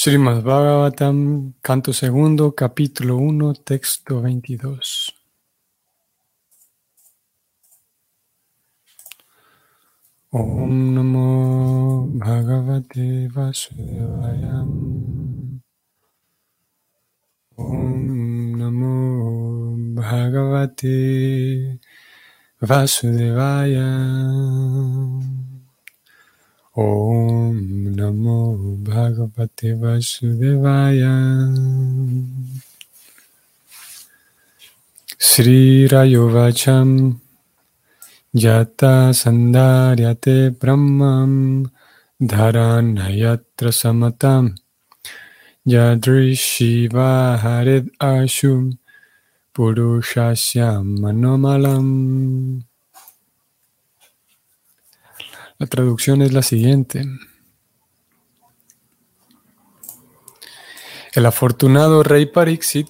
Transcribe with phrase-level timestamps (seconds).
[0.00, 5.12] Srimad Bhagavatam, canto segundo, capítulo 1, texto 22.
[10.30, 14.62] Om Namo Bhagavate Vasudevaya.
[17.56, 21.80] Om Namo Bhagavate
[22.60, 23.88] Vasudevaya.
[26.78, 31.10] Om Namo Bhagavate Vasudevaya.
[35.18, 37.18] Sri Rayovacham
[38.32, 41.68] Yata Sandaryate Brahmam
[42.22, 44.54] Dharanayatra Samatam
[45.66, 48.78] Yadrishiva Harid Ashum
[49.52, 52.62] Purushasya Manomalam.
[55.58, 57.04] La traducción es la siguiente.
[61.12, 62.86] El afortunado rey Pariksit,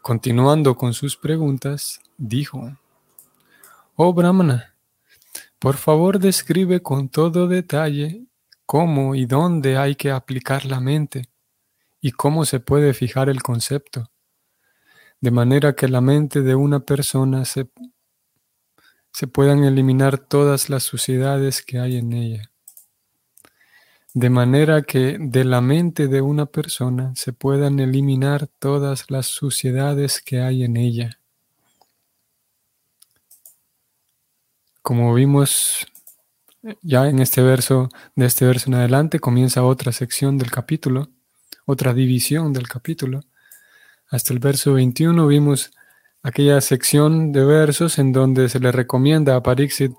[0.00, 2.74] continuando con sus preguntas, dijo,
[3.96, 4.74] Oh Brahmana,
[5.58, 8.24] por favor describe con todo detalle
[8.64, 11.28] cómo y dónde hay que aplicar la mente
[12.00, 14.10] y cómo se puede fijar el concepto,
[15.20, 17.68] de manera que la mente de una persona se
[19.12, 22.50] se puedan eliminar todas las suciedades que hay en ella.
[24.12, 30.20] De manera que de la mente de una persona se puedan eliminar todas las suciedades
[30.20, 31.18] que hay en ella.
[34.82, 35.86] Como vimos
[36.82, 41.08] ya en este verso, de este verso en adelante, comienza otra sección del capítulo,
[41.64, 43.20] otra división del capítulo.
[44.08, 45.70] Hasta el verso 21 vimos
[46.22, 49.92] aquella sección de versos en donde se le recomienda a Parixit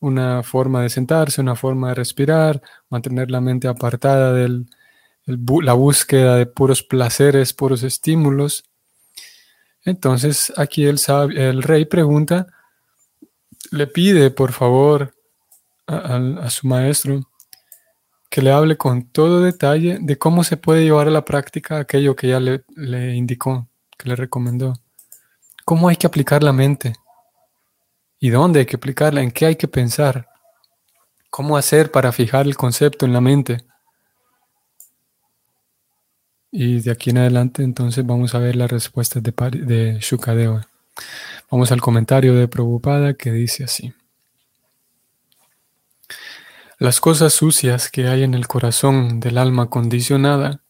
[0.00, 4.64] una forma de sentarse, una forma de respirar, mantener la mente apartada de
[5.26, 8.64] la búsqueda de puros placeres, puros estímulos.
[9.84, 10.98] Entonces aquí el,
[11.36, 12.46] el rey pregunta,
[13.70, 15.14] le pide por favor
[15.86, 17.22] a, su maestro
[18.30, 22.14] que le hable con todo detalle de cómo se puede llevar a la práctica aquello
[22.14, 24.74] que ya le indicó, que le recomendó.
[25.68, 26.94] ¿Cómo hay que aplicar la mente?
[28.18, 29.20] ¿Y dónde hay que aplicarla?
[29.20, 30.26] ¿En qué hay que pensar?
[31.28, 33.66] ¿Cómo hacer para fijar el concepto en la mente?
[36.50, 39.30] Y de aquí en adelante entonces vamos a ver las respuestas de,
[39.62, 40.66] de Shukadeva.
[41.50, 43.92] Vamos al comentario de Prabhupada que dice así.
[46.78, 50.62] Las cosas sucias que hay en el corazón del alma condicionada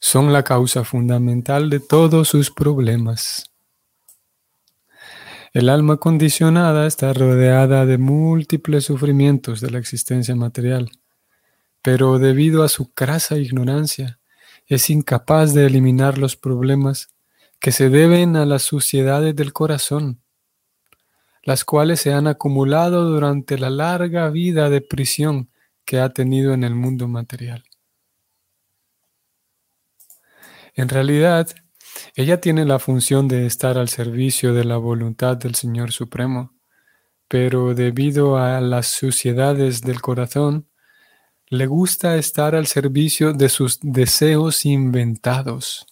[0.00, 3.51] son la causa fundamental de todos sus problemas.
[5.52, 10.90] El alma condicionada está rodeada de múltiples sufrimientos de la existencia material,
[11.82, 14.18] pero debido a su crasa ignorancia,
[14.66, 17.14] es incapaz de eliminar los problemas
[17.60, 20.22] que se deben a las suciedades del corazón,
[21.42, 25.50] las cuales se han acumulado durante la larga vida de prisión
[25.84, 27.64] que ha tenido en el mundo material.
[30.74, 31.48] En realidad,
[32.14, 36.52] ella tiene la función de estar al servicio de la voluntad del Señor Supremo,
[37.28, 40.68] pero debido a las suciedades del corazón,
[41.48, 45.86] le gusta estar al servicio de sus deseos inventados.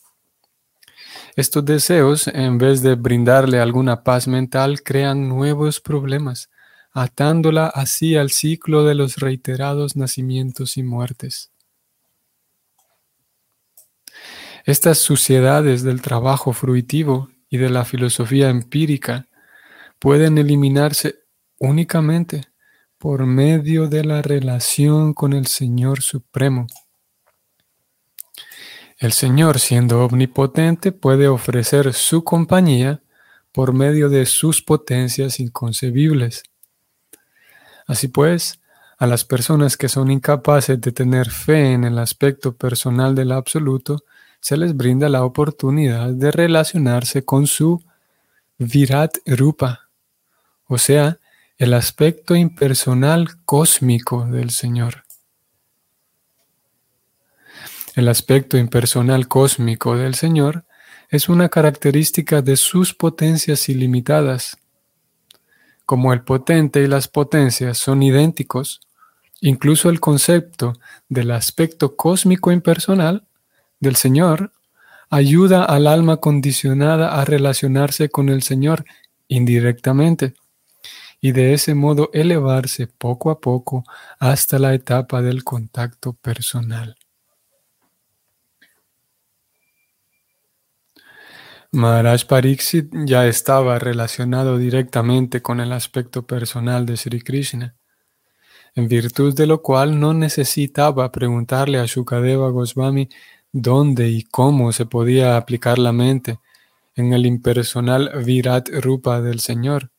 [1.37, 6.50] Estos deseos, en vez de brindarle alguna paz mental, crean nuevos problemas,
[6.92, 11.49] atándola así al ciclo de los reiterados nacimientos y muertes.
[14.65, 19.26] Estas suciedades del trabajo fruitivo y de la filosofía empírica
[19.98, 21.21] pueden eliminarse
[21.59, 22.48] únicamente
[22.98, 26.66] por medio de la relación con el Señor Supremo.
[28.98, 33.03] El Señor, siendo omnipotente, puede ofrecer su compañía
[33.53, 36.42] por medio de sus potencias inconcebibles.
[37.87, 38.60] Así pues,
[38.98, 44.04] a las personas que son incapaces de tener fe en el aspecto personal del absoluto,
[44.41, 47.83] se les brinda la oportunidad de relacionarse con su
[48.59, 49.89] Virat Rupa,
[50.66, 51.19] o sea,
[51.59, 55.04] el aspecto impersonal cósmico del Señor.
[57.95, 60.65] El aspecto impersonal cósmico del Señor
[61.10, 64.57] es una característica de sus potencias ilimitadas.
[65.84, 68.81] Como el potente y las potencias son idénticos,
[69.41, 70.75] incluso el concepto
[71.09, 73.27] del aspecto cósmico impersonal
[73.80, 74.53] del Señor
[75.10, 78.84] ayuda al alma condicionada a relacionarse con el Señor
[79.27, 80.34] indirectamente
[81.21, 83.84] y de ese modo elevarse poco a poco
[84.18, 86.97] hasta la etapa del contacto personal.
[91.72, 97.77] Maharaj Pariksit ya estaba relacionado directamente con el aspecto personal de Sri Krishna,
[98.74, 103.09] en virtud de lo cual no necesitaba preguntarle a Shukadeva Goswami
[103.52, 106.38] dónde y cómo se podía aplicar la mente
[106.94, 109.91] en el impersonal Virat Rupa del Señor.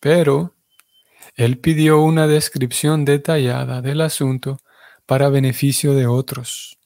[0.00, 0.54] Pero
[1.34, 4.58] él pidió una descripción detallada del asunto
[5.06, 6.78] para beneficio de otros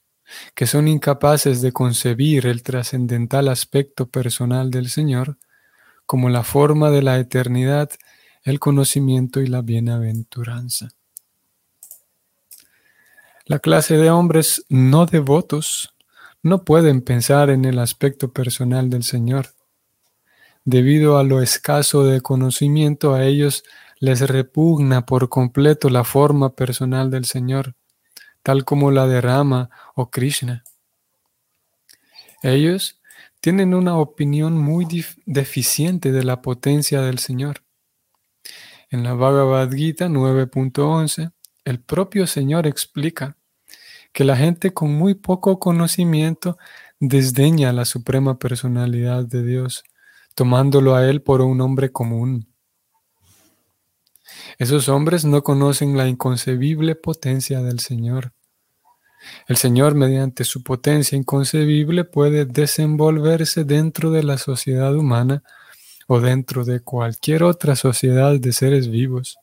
[0.55, 5.37] que son incapaces de concebir el trascendental aspecto personal del Señor
[6.05, 7.89] como la forma de la eternidad,
[8.43, 10.89] el conocimiento y la bienaventuranza.
[13.47, 15.95] La clase de hombres no devotos
[16.43, 19.47] no pueden pensar en el aspecto personal del Señor.
[20.65, 23.63] Debido a lo escaso de conocimiento, a ellos
[23.99, 27.75] les repugna por completo la forma personal del Señor
[28.47, 30.63] tal como la de Rama o Krishna.
[32.41, 33.01] Ellos
[33.41, 34.87] tienen una opinión muy
[35.25, 37.65] deficiente de la potencia del Señor.
[38.89, 41.33] En la Bhagavad Gita 9.11,
[41.67, 43.35] el propio Señor explica
[44.13, 46.57] que la gente con muy poco conocimiento
[47.01, 49.83] desdeña la suprema personalidad de Dios,
[50.33, 52.47] tomándolo a Él por un hombre común.
[54.57, 58.31] Esos hombres no conocen la inconcebible potencia del Señor.
[59.49, 65.43] El Señor, mediante su potencia inconcebible, puede desenvolverse dentro de la sociedad humana
[66.07, 69.37] o dentro de cualquier otra sociedad de seres vivos,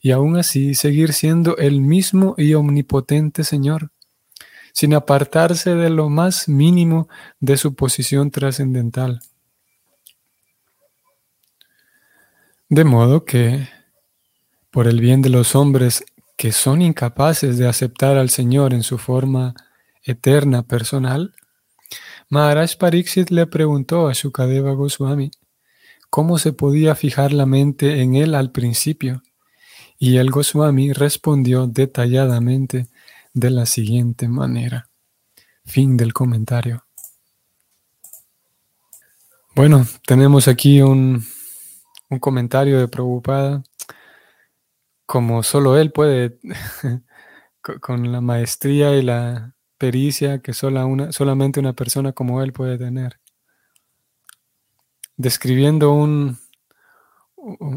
[0.00, 3.90] y aún así seguir siendo el mismo y omnipotente Señor,
[4.72, 7.08] sin apartarse de lo más mínimo
[7.40, 9.20] de su posición trascendental.
[12.68, 13.68] De modo que,
[14.70, 16.04] por el bien de los hombres
[16.36, 19.54] que son incapaces de aceptar al Señor en su forma
[20.04, 21.34] eterna personal,
[22.28, 25.32] Maharaj Pariksit le preguntó a Shukadeva Goswami
[26.10, 29.22] cómo se podía fijar la mente en él al principio,
[30.02, 32.88] y el Goswami respondió detalladamente
[33.34, 34.88] de la siguiente manera.
[35.66, 36.86] Fin del comentario.
[39.54, 41.22] Bueno, tenemos aquí un,
[42.08, 43.62] un comentario de Prabhupada
[45.04, 46.38] como solo él puede,
[47.80, 53.20] con la maestría y la pericia que una, solamente una persona como él puede tener.
[55.18, 56.38] Describiendo un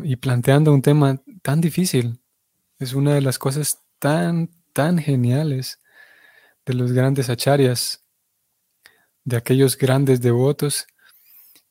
[0.03, 2.19] y planteando un tema tan difícil.
[2.79, 5.79] Es una de las cosas tan, tan geniales
[6.65, 8.03] de los grandes acharyas,
[9.23, 10.87] de aquellos grandes devotos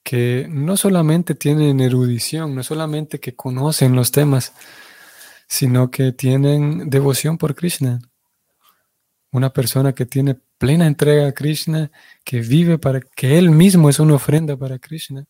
[0.03, 4.53] que no solamente tienen erudición, no solamente que conocen los temas,
[5.47, 8.01] sino que tienen devoción por Krishna.
[9.31, 11.91] Una persona que tiene plena entrega a Krishna,
[12.25, 15.27] que vive para que él mismo es una ofrenda para Krishna.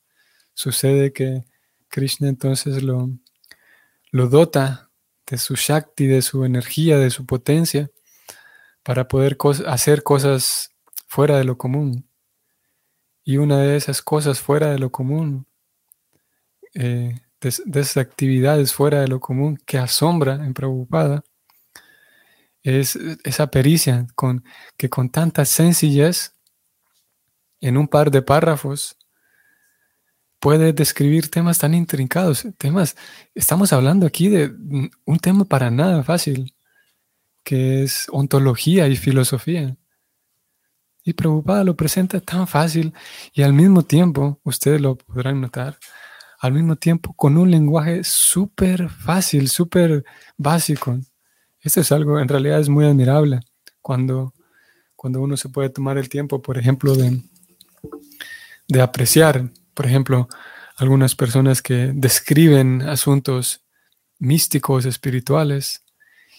[0.55, 1.45] Sucede que
[1.93, 3.11] Krishna entonces lo,
[4.11, 4.91] lo dota
[5.27, 7.91] de su Shakti, de su energía, de su potencia,
[8.83, 9.37] para poder
[9.67, 10.71] hacer cosas
[11.07, 12.09] fuera de lo común.
[13.25, 15.47] Y una de esas cosas fuera de lo común
[16.75, 21.23] eh, de, esas actividades fuera de lo común que asombra en Prabhupada
[22.63, 24.45] es esa pericia con,
[24.77, 26.35] que con tanta sencillez,
[27.61, 28.97] en un par de párrafos,
[30.43, 32.97] puede describir temas tan intrincados, temas,
[33.33, 34.53] estamos hablando aquí de
[35.05, 36.53] un tema para nada fácil,
[37.45, 39.77] que es ontología y filosofía.
[41.05, 42.93] Y Prabhupada lo presenta tan fácil
[43.33, 45.79] y al mismo tiempo, ustedes lo podrán notar,
[46.41, 50.05] al mismo tiempo con un lenguaje súper fácil, súper
[50.37, 50.99] básico.
[51.61, 53.39] Esto es algo, en realidad es muy admirable
[53.81, 54.35] cuando,
[54.97, 57.23] cuando uno se puede tomar el tiempo, por ejemplo, de,
[58.67, 60.29] de apreciar, por ejemplo,
[60.77, 63.65] algunas personas que describen asuntos
[64.19, 65.85] místicos, espirituales,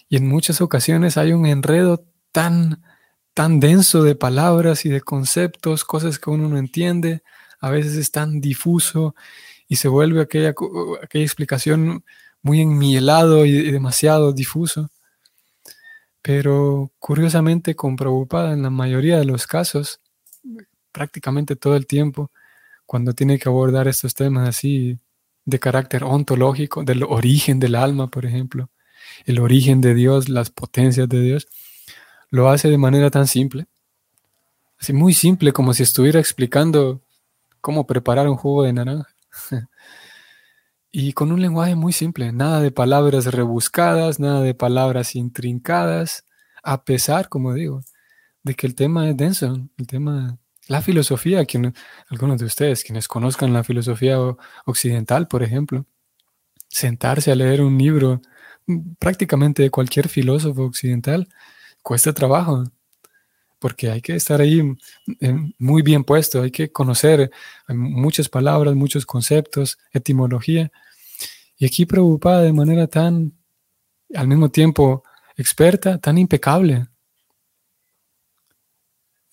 [0.08, 2.82] y en muchas ocasiones hay un enredo tan,
[3.32, 7.22] tan denso de palabras y de conceptos, cosas que uno no entiende,
[7.60, 9.14] a veces es tan difuso
[9.68, 10.54] y se vuelve aquella,
[11.02, 12.04] aquella explicación
[12.42, 14.90] muy enmielado y, demasiado difuso.
[16.22, 20.00] Pero curiosamente con en la mayoría de los casos,
[20.92, 22.30] prácticamente todo el tiempo,
[22.86, 24.98] cuando tiene que abordar estos temas así
[25.44, 28.70] de carácter ontológico, del origen del alma, por ejemplo,
[29.26, 31.48] el origen de Dios, las potencias de Dios,
[32.30, 33.66] lo hace de manera tan simple,
[34.78, 37.02] así muy simple, como si estuviera explicando
[37.60, 39.08] cómo preparar un jugo de naranja.
[40.90, 46.24] y con un lenguaje muy simple, nada de palabras rebuscadas, nada de palabras intrincadas,
[46.62, 47.82] a pesar, como digo,
[48.42, 51.44] de que el tema es denso, el tema La filosofía,
[52.08, 54.18] algunos de ustedes, quienes conozcan la filosofía
[54.64, 55.84] occidental, por ejemplo,
[56.68, 58.20] sentarse a leer un libro
[58.66, 61.28] mm, prácticamente de cualquier filósofo occidental
[61.82, 62.64] cuesta trabajo,
[63.58, 67.30] porque hay que estar ahí mm, muy bien puesto, hay que conocer
[67.68, 70.72] muchas palabras, muchos conceptos, etimología.
[71.56, 73.32] Y aquí preocupada de manera tan,
[74.14, 75.04] al mismo tiempo,
[75.36, 76.86] experta, tan impecable.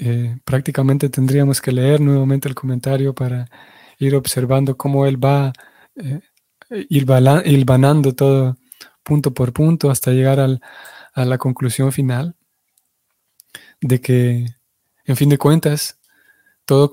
[0.04, 3.48] Eh, prácticamente tendríamos que leer nuevamente el comentario para
[4.00, 5.54] ir observando cómo él va
[5.96, 6.22] eh,
[6.90, 8.58] hilvanando todo
[9.04, 12.36] punto por punto hasta llegar a la conclusión final
[13.80, 14.48] de que,
[15.06, 16.00] en fin de cuentas,
[16.66, 16.90] todo,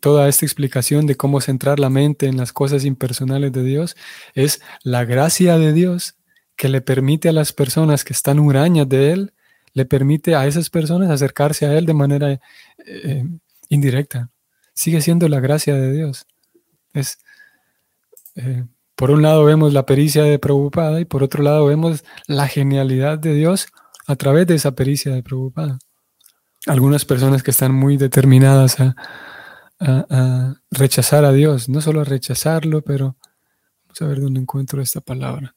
[0.00, 3.96] toda esta explicación de cómo centrar la mente en las cosas impersonales de Dios
[4.34, 6.14] es la gracia de Dios
[6.54, 9.33] que le permite a las personas que están hurañas de Él
[9.74, 12.40] le permite a esas personas acercarse a Él de manera
[12.86, 13.24] eh,
[13.68, 14.30] indirecta.
[14.72, 16.26] Sigue siendo la gracia de Dios.
[16.92, 17.18] Es,
[18.36, 18.64] eh,
[18.94, 23.18] por un lado vemos la pericia de Prabhupada y por otro lado vemos la genialidad
[23.18, 23.66] de Dios
[24.06, 25.78] a través de esa pericia de Prabhupada.
[26.66, 28.94] Algunas personas que están muy determinadas a,
[29.80, 33.16] a rechazar a Dios, no solo a rechazarlo, pero
[33.84, 35.54] vamos a ver dónde encuentro esta palabra.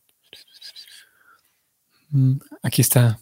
[2.09, 3.19] Mm, aquí está.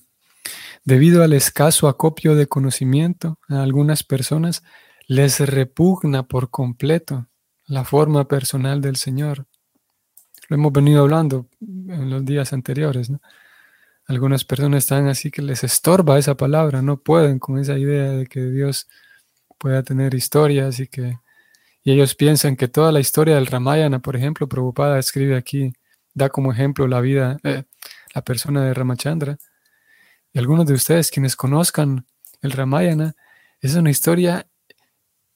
[0.85, 4.61] Debido al escaso acopio de conocimiento, a algunas personas
[5.07, 7.27] les repugna por completo
[7.65, 9.47] la forma personal del Señor.
[10.47, 13.11] Lo hemos venido hablando en los días anteriores.
[14.05, 18.27] Algunas personas están así que les estorba esa palabra, no pueden con esa idea de
[18.27, 18.87] que Dios
[19.57, 21.17] pueda tener historias y que
[21.83, 25.71] y ellos piensan que toda la historia del Ramayana, por ejemplo, Prabhupada escribe aquí,
[26.15, 27.63] da como ejemplo la vida, eh,
[28.15, 29.37] la persona de Ramachandra
[30.35, 32.05] y algunos de ustedes quienes conozcan
[32.41, 33.15] el Ramayana,
[33.61, 34.45] es una historia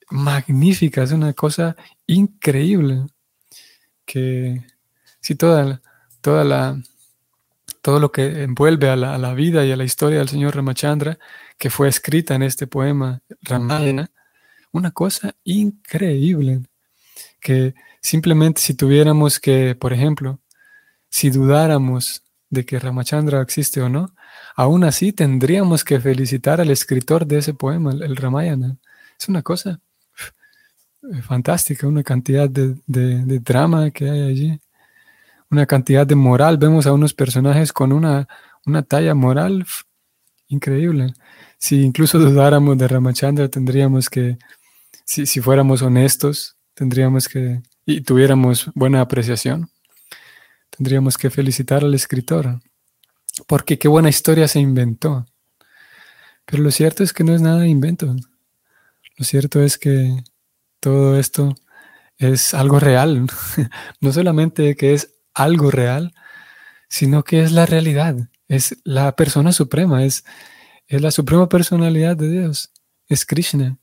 [0.10, 3.06] magnífica, es una cosa increíble
[4.06, 4.62] que
[5.22, 5.82] si toda,
[6.20, 6.82] toda la,
[7.82, 11.18] todo lo que envuelve a la, vida y a la historia del señor Ramachandra,
[11.58, 14.12] que fue escrita en este poema Ramayana,
[14.74, 16.64] una cosa increíble,
[17.40, 20.42] que simplemente si tuviéramos que, por ejemplo,
[21.10, 24.14] si dudáramos de que Ramachandra existe o no,
[24.60, 28.76] aún así tendríamos que felicitar al escritor de ese poema, el, Ramayana.
[29.18, 29.80] Es una cosa
[31.24, 32.76] fantástica, una cantidad de,
[33.40, 34.60] drama que hay allí,
[35.50, 36.58] una cantidad de moral.
[36.58, 38.28] Vemos a unos personajes con una,
[38.66, 39.66] una talla moral
[40.50, 41.14] increíble.
[41.58, 44.38] Si incluso dudáramos de Ramachandra, tendríamos que,
[45.06, 49.70] si, si fuéramos honestos, tendríamos que, y tuviéramos buena apreciación,
[50.70, 52.60] tendríamos que felicitar al escritor,
[53.48, 55.26] porque qué buena historia se inventó.
[56.46, 58.16] Pero lo cierto es que no es nada de invento.
[59.18, 60.24] Lo cierto es que
[60.80, 61.56] todo esto
[62.18, 63.28] es algo real.
[64.02, 66.14] No solamente que es algo real,
[66.90, 68.16] sino que es la realidad.
[68.48, 70.24] Es la persona suprema, es,
[70.88, 72.72] es la suprema personalidad de Dios.
[73.08, 73.78] Es Krishna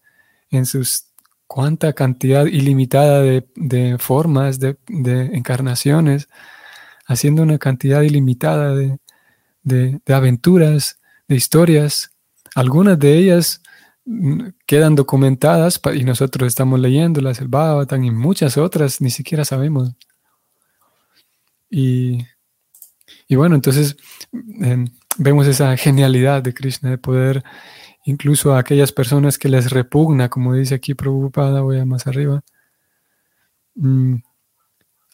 [0.51, 1.07] en sus
[1.47, 6.29] cuánta cantidad ilimitada de, formas, de, de encarnaciones,
[7.07, 8.99] haciendo una cantidad ilimitada de,
[10.07, 12.13] aventuras, de historias.
[12.55, 13.63] Algunas de ellas
[14.05, 19.93] mm, quedan documentadas y nosotros estamos leyéndolas, el Bhagavatam y muchas otras ni siquiera sabemos.
[21.69, 22.25] Y,
[23.31, 23.97] bueno, entonces
[24.61, 24.87] em,
[25.19, 27.43] vemos esa genialidad de Krishna de poder,
[28.05, 32.43] incluso a aquellas personas que les repugna, como dice aquí Prabhupada, voy a más arriba,
[33.75, 34.17] mm,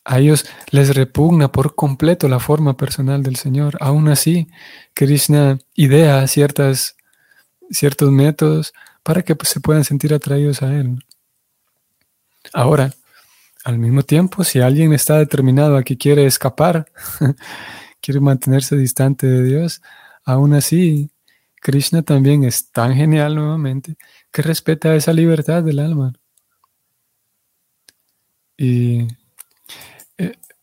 [0.04, 3.76] a ellos les repugna por completo la forma personal del Señor.
[3.80, 4.48] Aún así,
[4.94, 6.96] Krishna idea ciertas,
[7.70, 11.04] ciertos métodos para que pues, se puedan sentir atraídos a Él.
[12.52, 12.92] Ahora,
[13.64, 16.90] al mismo tiempo, si alguien está determinado a que quiere escapar,
[18.00, 19.82] quiere mantenerse distante de Dios,
[20.24, 21.10] aún así,
[21.60, 23.96] Krishna también es tan genial nuevamente
[24.32, 26.12] que respeta esa libertad del alma.
[28.56, 29.06] Y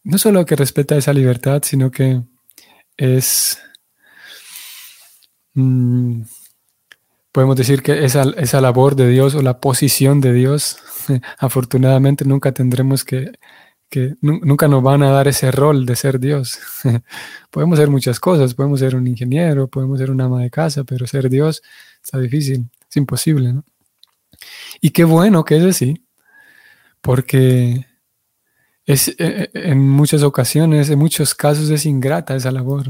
[0.09, 2.23] no solo que respeta esa libertad, sino que
[2.97, 3.59] es,
[5.53, 6.23] mm,
[7.31, 10.79] podemos decir que esa, esa labor de Dios o la posición de Dios,
[11.37, 13.31] afortunadamente nunca tendremos que,
[13.87, 16.57] que nunca nos van a dar ese rol de ser Dios.
[17.51, 21.05] podemos ser muchas cosas, podemos ser un ingeniero, podemos ser una ama de casa, pero
[21.05, 21.61] ser Dios
[22.03, 23.61] está difícil, es imposible.
[24.81, 26.03] Y qué bueno que es así,
[27.01, 27.88] porque
[28.89, 32.87] es, eh, eh, en muchas ocasiones, en muchos casos es ingrata esa labor,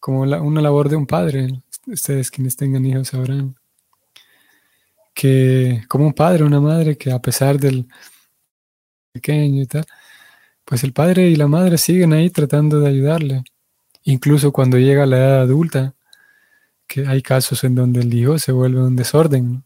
[0.00, 1.62] como una labor de un padre.
[1.86, 3.54] Ustedes quienes tengan hijos sabrán
[5.14, 7.86] que como un padre una madre que a pesar del
[9.12, 9.86] pequeño y tal,
[10.64, 13.44] pues el padre y la madre siguen ahí tratando de ayudarle.
[14.04, 15.94] Incluso cuando llega la edad adulta,
[16.88, 19.64] que hay casos en donde el hijo se vuelve un desorden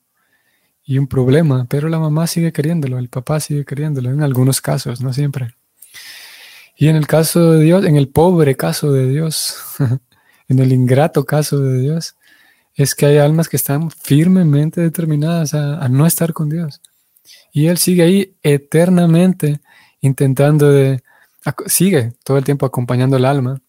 [0.84, 5.00] y un problema, pero la mamá sigue queriéndolo, el papá sigue queriéndolo, en algunos casos,
[5.00, 5.54] no siempre.
[6.76, 9.56] Y en el caso de Dios, en el pobre caso de Dios,
[10.48, 12.16] en el ingrato caso de Dios,
[12.74, 16.80] es que hay almas que están firmemente determinadas a, no estar con Dios.
[17.52, 19.60] Y Él sigue ahí eternamente
[20.00, 21.02] intentando de,
[21.66, 23.60] sigue todo el tiempo acompañando el alma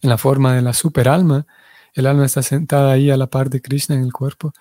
[0.00, 1.46] en la forma de la super alma.
[1.92, 4.52] El alma está sentada ahí a la par de Krishna en el cuerpo.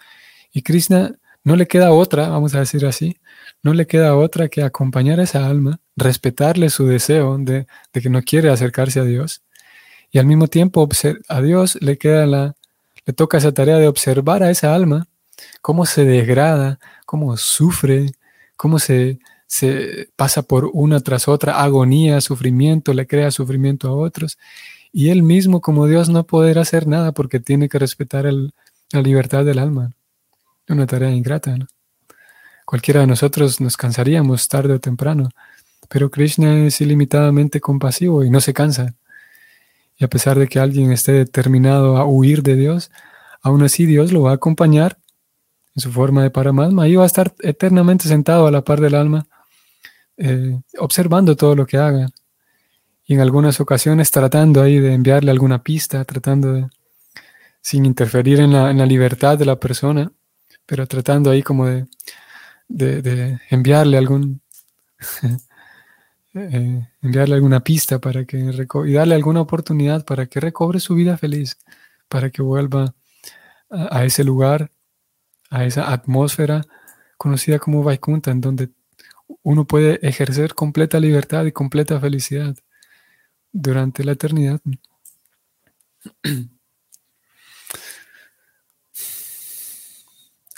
[0.51, 1.15] Y Krishna
[1.47, 3.21] no le queda otra, vamos a decir así,
[3.63, 8.09] no le queda otra que acompañar a esa alma, respetarle su deseo de, de que
[8.09, 9.43] no quiere acercarse a Dios.
[10.11, 10.89] Y al mismo tiempo
[11.29, 12.55] a Dios le queda la,
[13.05, 15.07] le toca esa tarea de observar a esa alma,
[15.61, 18.11] cómo se degrada, cómo sufre,
[18.57, 19.19] cómo se,
[20.17, 24.37] pasa por una tras otra agonía, sufrimiento, le crea sufrimiento a otros.
[24.91, 29.45] Y él mismo, como Dios, no poder hacer nada porque tiene que respetar la libertad
[29.45, 29.93] del alma.
[30.67, 31.55] Una tarea ingrata.
[32.65, 35.29] Cualquiera de nosotros nos cansaríamos tarde o temprano,
[35.89, 38.95] pero Krishna es ilimitadamente compasivo y no se cansa.
[39.97, 42.91] Y a pesar de que alguien esté determinado a huir de Dios,
[43.41, 44.99] aún así Dios lo va a acompañar
[45.75, 46.83] en su forma de Paramatma.
[46.83, 49.27] Ahí va a estar eternamente sentado a la par del alma,
[50.17, 52.09] eh, observando todo lo que haga.
[53.05, 56.67] Y en algunas ocasiones tratando ahí de enviarle alguna pista, tratando de,
[57.61, 60.11] sin interferir en la, libertad de la persona,
[60.67, 61.87] pero tratando ahí como de,
[62.67, 64.41] de enviarle algún
[66.37, 71.17] Eh, enviarle alguna pista para que y darle alguna oportunidad para que recobre su vida
[71.17, 71.57] feliz,
[72.09, 72.93] para que vuelva
[73.69, 74.71] a, ese lugar,
[75.49, 76.63] a esa atmósfera
[77.17, 78.69] conocida como Vaikunta, en donde
[79.43, 82.55] uno puede ejercer completa libertad y completa felicidad
[83.51, 84.61] durante la eternidad.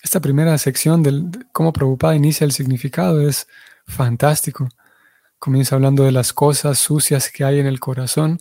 [0.10, 3.48] Esta primera sección de cómo Prabhupada inicia el significado es
[3.86, 4.68] fantástico.
[5.38, 8.40] Comienza hablando de las cosas sucias que hay en el corazón,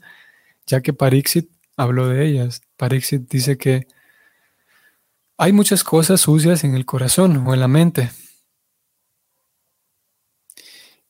[0.67, 2.63] ya que Parixit habló de ellas.
[2.79, 3.87] Parixit dice que
[5.37, 8.13] hay muchas cosas sucias en el corazón o en la mente.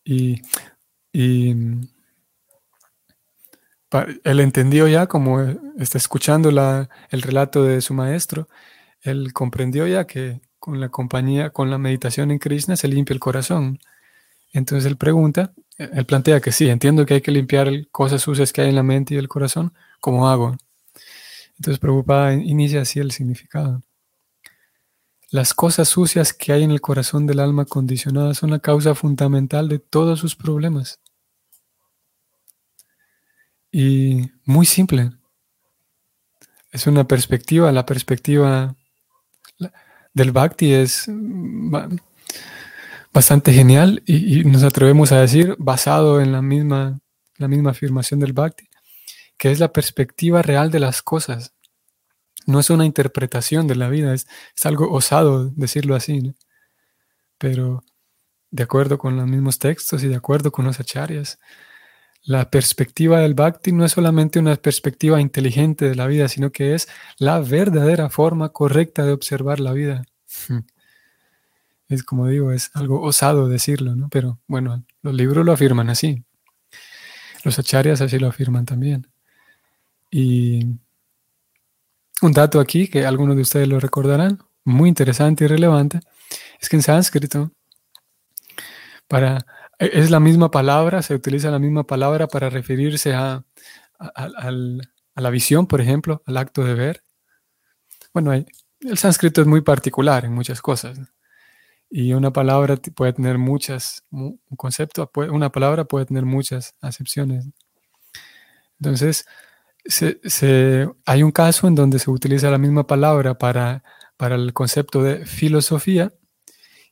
[0.02, 0.42] Y,
[1.12, 1.88] él
[4.40, 5.40] entendió ya, como
[5.78, 8.48] está escuchando el relato de su maestro,
[9.02, 13.20] él comprendió ya que con la compañía, con la meditación en Krishna se limpia el
[13.20, 13.78] corazón.
[14.52, 18.62] Entonces él pregunta, él plantea que sí, entiendo que hay que limpiar cosas sucias que
[18.62, 20.56] hay en la mente y el corazón, ¿cómo hago?
[21.56, 23.82] Entonces preocupada inicia así el significado.
[25.30, 29.68] Las cosas sucias que hay en el corazón del alma condicionada son la causa fundamental
[29.68, 31.00] de todos sus problemas.
[33.70, 35.12] Y muy simple.
[36.72, 38.74] Es una perspectiva, la perspectiva
[40.18, 41.08] del bhakti es
[43.12, 47.00] bastante genial y, nos atrevemos a decir, basado en la misma,
[47.36, 48.68] la misma afirmación del Bhakti,
[49.36, 51.54] que es la perspectiva real de las cosas.
[52.46, 54.26] No es una interpretación de la vida, es,
[54.64, 56.34] algo osado decirlo así,
[57.38, 57.82] pero
[58.50, 61.38] de acuerdo con los mismos textos y de acuerdo con los acharyas,
[62.24, 66.74] la perspectiva del bhakti no es solamente una perspectiva inteligente de la vida, sino que
[66.74, 70.04] es la verdadera forma correcta de observar la vida.
[71.90, 74.10] Es como digo, es algo osado decirlo, ¿no?
[74.10, 76.22] Pero bueno, los libros lo afirman así.
[77.44, 79.06] Los acharyas así lo afirman también.
[80.10, 80.66] Y
[82.20, 86.00] un dato aquí que algunos de ustedes lo recordarán, muy interesante y relevante,
[86.60, 87.52] es que en sánscrito
[89.06, 89.46] para,
[89.78, 93.44] es la misma palabra, se utiliza la misma palabra para referirse a,
[93.98, 97.02] a la visión, por ejemplo, al acto de ver.
[98.12, 100.98] Bueno, el sánscrito es muy particular en muchas cosas.
[101.90, 107.46] Y una palabra puede tener muchas, una palabra puede tener muchas acepciones.
[108.78, 109.26] Entonces,
[111.06, 113.82] hay un caso en donde se utiliza la misma palabra para,
[114.16, 116.12] para el concepto de filosofía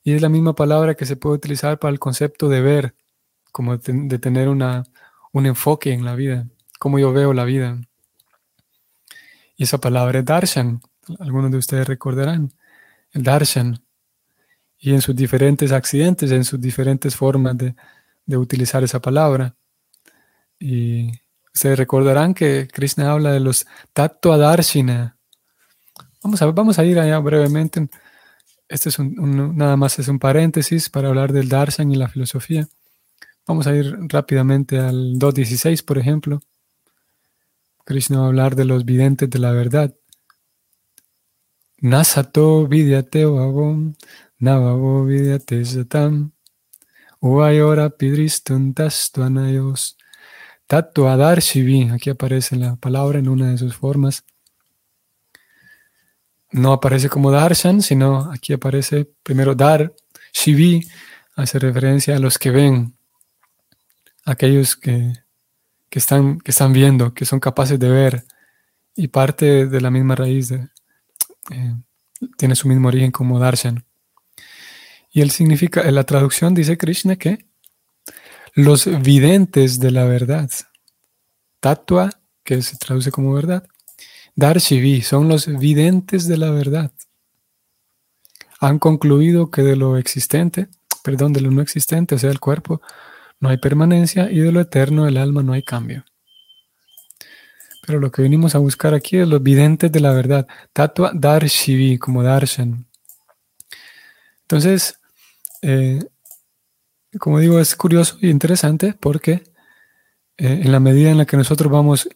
[0.06, 2.94] y es la misma palabra que se puede utilizar para el concepto de ver,
[3.50, 4.84] como de, tener una,
[5.32, 6.46] un enfoque en la vida,
[6.78, 7.80] como yo veo la vida.
[9.56, 10.80] Y esa palabra es darshan,
[11.18, 12.52] algunos de ustedes recordarán,
[13.10, 13.82] el darshan
[14.78, 17.74] y en sus diferentes accidentes, en sus diferentes formas de,
[18.36, 19.56] utilizar esa palabra.
[20.60, 21.10] Y
[21.52, 25.16] ustedes recordarán que Krishna habla de los tattva darshina.
[26.22, 27.88] Vamos a, vamos a ir allá brevemente.
[28.68, 32.68] Este es un, nada más es un paréntesis para hablar del darshan y la filosofía.
[33.46, 36.42] Vamos a ir rápidamente al 2.16, por ejemplo.
[37.84, 39.94] Krishna va a hablar de los videntes de la verdad.
[41.78, 43.94] Nasato vidyate vagom,
[44.38, 46.32] navavo vidyate satam,
[47.20, 49.96] uayora pidristuntas tuanayos.
[50.66, 54.24] Tatuadar shivi, aquí aparece la palabra en una de sus formas.
[56.50, 59.94] No aparece como darshan, sino aquí aparece primero dar,
[60.32, 60.86] shivi,
[61.34, 62.96] hace referencia a los que ven,
[64.24, 65.12] aquellos que,
[65.90, 68.24] están, que están viendo, que son capaces de ver,
[68.94, 71.74] y parte de la misma raíz, eh,
[72.38, 73.84] tiene su mismo origen como darshan.
[75.10, 77.46] Y él significa, en la traducción dice Krishna que
[78.54, 80.50] los videntes de la verdad.
[81.60, 82.10] Tatua,
[82.42, 83.66] que se traduce como verdad.
[84.36, 86.92] Darshivi, son los videntes de la verdad.
[88.60, 90.68] Han concluido que de lo existente,
[91.02, 92.82] perdón, de lo no existente, o sea, el cuerpo,
[93.40, 96.04] no hay permanencia y de lo eterno, el alma, no hay cambio.
[97.86, 100.46] Pero lo que venimos a buscar aquí es los videntes de la verdad.
[100.72, 102.86] Tatua Darshivi, como Darshan.
[104.42, 105.00] Entonces,
[105.62, 106.00] eh,
[107.18, 109.44] como digo, es curioso y interesante porque
[110.36, 112.08] eh, en la medida en la que nosotros vamos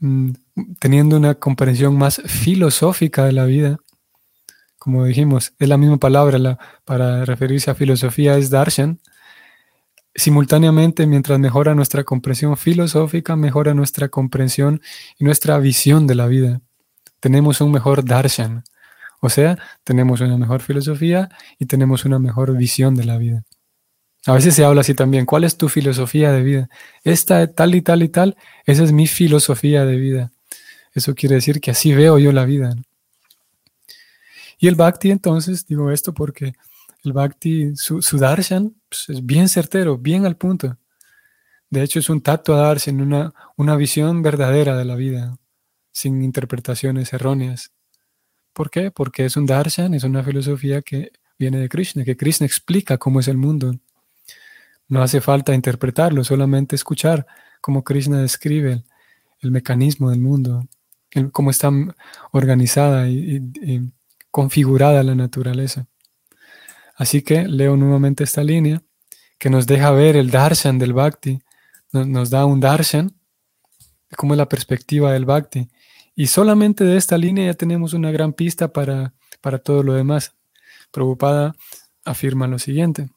[0.00, 0.30] mm,
[0.78, 3.78] teniendo una comprensión más filosófica de la vida,
[4.78, 9.00] como dijimos, es la misma palabra para referirse a filosofía, es darshan.
[10.14, 14.80] Simultáneamente, mientras mejora nuestra comprensión filosófica, mejora nuestra comprensión
[15.18, 16.60] y nuestra visión de la vida.
[17.20, 18.64] Tenemos un mejor darshan,
[19.20, 23.44] o sea, tenemos una mejor filosofía y tenemos una mejor visión de la vida.
[24.26, 25.26] A veces se habla así también.
[25.26, 26.68] ¿Cuál es tu filosofía de vida?
[27.02, 30.32] Esta tal y tal y tal, esa es mi filosofía de vida.
[30.98, 32.74] Eso quiere decir que así veo yo la vida.
[34.58, 36.52] Y el bhakti, entonces, digo esto porque
[37.04, 40.76] el bhakti, su, darshan, pues, es bien certero, bien al punto.
[41.70, 45.38] De hecho, es un tacto a darshan, una, una visión verdadera de la vida,
[45.92, 47.72] sin interpretaciones erróneas.
[48.52, 48.90] ¿Por qué?
[48.90, 53.20] Porque es un darshan, es una filosofía que viene de Krishna, que Krishna explica cómo
[53.20, 53.78] es el mundo.
[54.88, 57.26] No hace falta interpretarlo, solamente escuchar
[57.60, 58.84] cómo Krishna describe
[59.40, 60.66] el, mecanismo del mundo,
[61.32, 61.70] cómo está
[62.32, 63.90] organizada y,
[64.30, 65.86] configurada la naturaleza.
[66.96, 68.82] Así que leo nuevamente esta línea
[69.38, 71.40] que nos deja ver el darshan del bhakti,
[71.92, 73.16] nos, da un darshan,
[74.16, 75.68] cómo es la perspectiva del bhakti.
[76.14, 80.34] Y solamente de esta línea ya tenemos una gran pista para, para todo lo demás.
[80.90, 81.54] Prabhupada
[82.04, 83.08] afirma lo siguiente.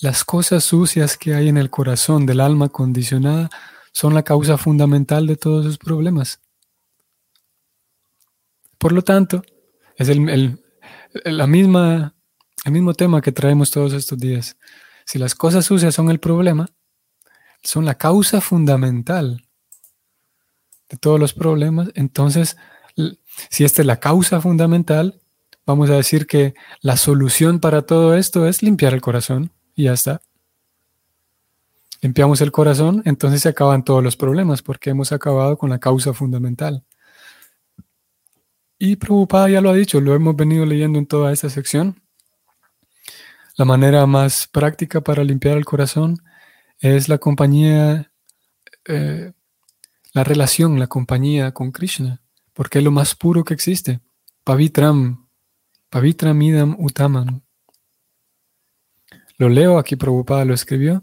[0.00, 3.50] Las cosas sucias que hay en el corazón del alma condicionada
[3.92, 6.40] son la causa fundamental de todos sus problemas.
[8.84, 9.42] Por lo tanto,
[9.96, 10.62] es el,
[11.24, 12.14] la misma,
[12.66, 14.58] el mismo tema que traemos todos estos días.
[15.06, 16.68] Si las cosas sucias son el problema,
[17.62, 19.48] son la causa fundamental
[20.90, 22.58] de todos los problemas, entonces,
[23.48, 25.18] si esta es la causa fundamental,
[25.64, 29.94] vamos a decir que la solución para todo esto es limpiar el corazón y ya
[29.94, 30.20] está.
[32.02, 36.12] Limpiamos el corazón, entonces se acaban todos los problemas porque hemos acabado con la causa
[36.12, 36.84] fundamental.
[38.78, 42.00] Y Prabhupada ya lo ha dicho, lo hemos venido leyendo en toda esta sección.
[43.56, 46.18] La manera más práctica para limpiar el corazón
[46.80, 48.10] es la compañía,
[48.86, 49.32] eh,
[50.12, 52.20] la relación, la compañía con Krishna,
[52.52, 54.00] porque es lo más puro que existe.
[54.42, 55.28] Pavitram,
[55.88, 57.44] pavitram idam utaman.
[59.38, 61.02] Lo leo, aquí Prabhupada lo escribió.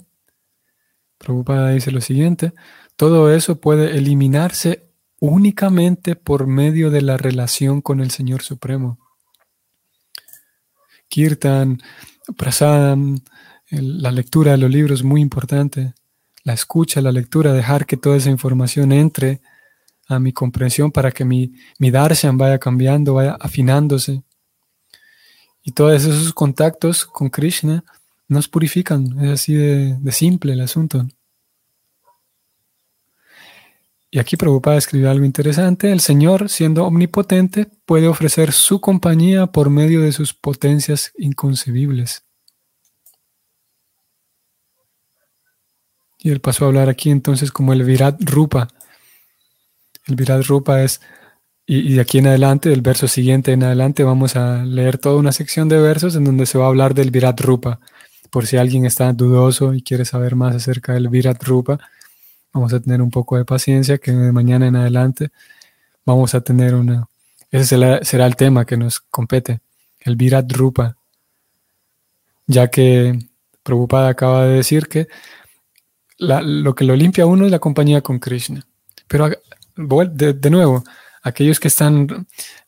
[1.18, 2.54] Prabhupada dice lo siguiente,
[2.98, 4.91] todo eso puede eliminarse
[5.22, 9.00] únicamente por medio de la relación con el Señor Supremo.
[11.08, 11.82] Kirtan,
[12.36, 13.20] Prasadam,
[13.70, 15.94] la lectura de los libros es muy importante.
[16.44, 19.42] La escucha, la lectura, dejar que toda esa información entre
[20.08, 24.24] a mi comprensión para que mi, mi darshan vaya cambiando, vaya afinándose.
[25.62, 27.84] Y todos esos contactos con Krishna
[28.28, 29.20] nos purifican.
[29.24, 31.08] Es así de, simple el asunto.
[34.14, 35.90] Y aquí Prabhupada escribe algo interesante.
[35.92, 42.26] El Señor, siendo omnipotente, puede ofrecer su compañía por medio de sus potencias inconcebibles.
[46.20, 48.68] Y él pasó a hablar aquí entonces como el Virat Rupa.
[50.06, 51.00] El Virat Rupa es,
[51.66, 55.16] y, y, de aquí en adelante, del verso siguiente en adelante, vamos a leer toda
[55.16, 57.80] una sección de versos en donde se va a hablar del Virat Rupa
[58.32, 61.80] por si alguien está dudoso y quiere saber más acerca del Virat Rupa,
[62.54, 65.30] vamos a tener un poco de paciencia que de mañana en adelante
[66.06, 67.08] vamos a tener una...
[67.50, 69.60] Ese será, el tema que nos compete,
[70.00, 70.96] el Virat Rupa,
[72.48, 73.20] ya que
[73.64, 75.08] Prabhupada acaba de decir que
[76.18, 78.66] lo que lo limpia uno es la compañía con Krishna.
[79.08, 79.30] Pero
[79.76, 80.84] de, de nuevo,
[81.24, 82.28] aquellos que están,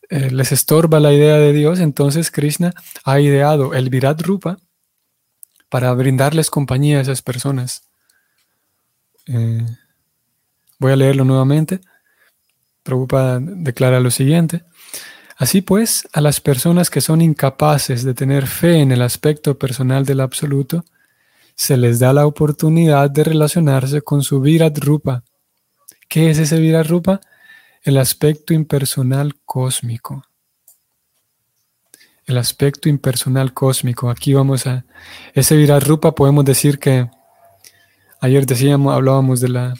[0.10, 2.74] eh, les estorba la idea de Dios, entonces Krishna
[3.06, 4.58] ha ideado el Virat Rupa
[5.69, 7.84] para brindarles compañía a esas personas.
[9.28, 9.66] Eh,
[10.80, 11.82] voy a leerlo nuevamente.
[12.84, 14.64] Prabhupada declara lo siguiente.
[15.38, 20.06] Así pues, a las personas que son incapaces de tener fe en el aspecto personal
[20.06, 20.86] del absoluto,
[21.56, 25.24] se les da la oportunidad de relacionarse con su Virat Rupa.
[26.08, 27.22] ¿Qué es ese Virat Rupa?
[27.84, 30.24] El aspecto impersonal cósmico.
[32.26, 34.10] El aspecto impersonal cósmico.
[34.10, 34.86] Aquí vamos a.
[35.34, 37.10] Ese Virat Rupa podemos decir que.
[38.24, 39.74] Ayer decíamos, hablábamos del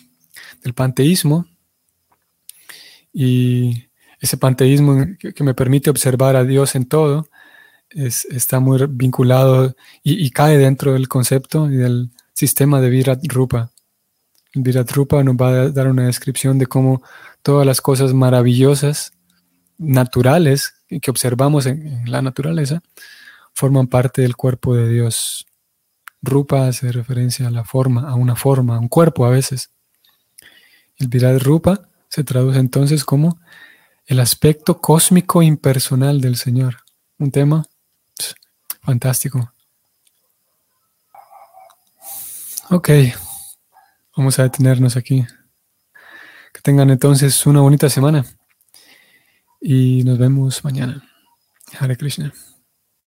[0.76, 1.46] panteísmo.
[3.14, 3.86] Y
[4.20, 7.30] ese panteísmo que, me permite observar a Dios en todo
[7.90, 13.72] está muy vinculado y, cae dentro del concepto y del sistema de Virat Rupa.
[14.54, 17.02] Virat Rupa nos va a dar una descripción de cómo
[17.44, 19.14] todas las cosas maravillosas,
[19.78, 22.84] naturales, que observamos en, la naturaleza,
[23.54, 25.48] forman parte del cuerpo de Dios.
[26.24, 29.72] Rupa hace referencia a la forma, a una forma, a un cuerpo a veces.
[30.96, 33.40] El Virat Rupa se traduce entonces como
[34.06, 36.78] el aspecto cósmico impersonal del Señor.
[37.20, 37.66] Un tema
[38.82, 39.54] fantástico.
[42.70, 42.90] Ok,
[44.16, 45.26] vamos a detenernos aquí.
[46.54, 48.26] Que tengan entonces una bonita semana
[49.60, 51.04] y nos vemos mañana.
[51.80, 52.32] Hare Krishna.